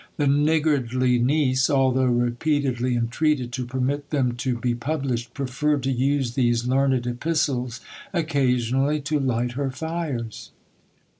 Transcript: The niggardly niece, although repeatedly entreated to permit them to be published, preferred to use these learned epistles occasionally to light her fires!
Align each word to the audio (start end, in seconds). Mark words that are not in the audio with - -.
The 0.17 0.25
niggardly 0.25 1.19
niece, 1.19 1.69
although 1.69 2.05
repeatedly 2.07 2.95
entreated 2.95 3.51
to 3.51 3.67
permit 3.67 4.09
them 4.09 4.31
to 4.37 4.57
be 4.57 4.73
published, 4.73 5.35
preferred 5.35 5.83
to 5.83 5.91
use 5.91 6.33
these 6.33 6.65
learned 6.67 7.05
epistles 7.05 7.81
occasionally 8.11 8.99
to 9.01 9.19
light 9.19 9.51
her 9.51 9.69
fires! 9.69 10.49